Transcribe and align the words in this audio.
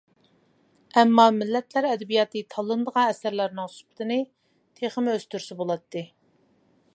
ئەمما 1.01 1.25
مىللەتلەر 1.35 1.87
ئەدەبىياتى 1.89 2.41
تاللىنىدىغان 2.53 3.11
ئەسەرلەرنىڭ 3.11 3.69
سۈپىتىنى 3.75 4.19
تېخىمۇ 4.81 5.15
ئۆستۈرسە 5.19 5.61
بولاتتى. 5.61 6.05